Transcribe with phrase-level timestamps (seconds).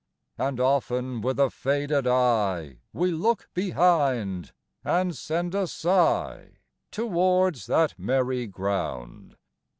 [0.39, 4.51] And often with a faded eye We look behind,
[4.83, 6.53] and send a sigh
[6.89, 9.37] Towards that merry ground!